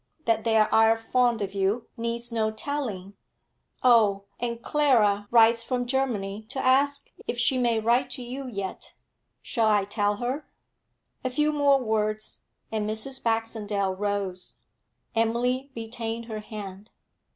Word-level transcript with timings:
'That 0.25 0.43
they 0.43 0.57
ire 0.57 0.97
fond 0.97 1.43
of 1.43 1.53
you, 1.53 1.85
needs 1.95 2.31
no 2.31 2.49
telling. 2.49 3.13
Oh, 3.83 4.23
and 4.39 4.59
Clara 4.63 5.27
writes 5.29 5.63
from 5.63 5.85
Germany 5.85 6.47
to 6.49 6.65
ask 6.65 7.11
if 7.27 7.37
she 7.37 7.59
may 7.59 7.79
write 7.79 8.09
to 8.17 8.23
you 8.23 8.47
yet. 8.47 8.95
Shall 9.43 9.67
I 9.67 9.81
let 9.81 9.93
her?' 10.17 10.47
A 11.23 11.29
few 11.29 11.53
more 11.53 11.77
words, 11.79 12.41
and 12.71 12.89
Mrs. 12.89 13.21
Baxendale 13.23 13.95
rose. 13.95 14.55
Emily 15.13 15.69
retained 15.75 16.25
her 16.25 16.39
hand. 16.39 16.89